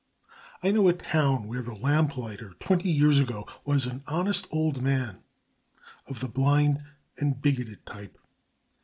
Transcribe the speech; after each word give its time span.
I 0.63 0.71
know 0.71 0.87
a 0.87 0.93
town 0.93 1.47
where 1.47 1.61
the 1.61 1.75
lamplighter 1.75 2.55
twenty 2.59 2.89
years 2.89 3.19
ago 3.19 3.45
was 3.65 3.85
an 3.85 4.01
honest 4.07 4.47
old 4.49 4.81
man 4.81 5.21
of 6.07 6.21
the 6.21 6.27
blind 6.27 6.83
and 7.19 7.39
bigoted 7.39 7.85
type. 7.85 8.17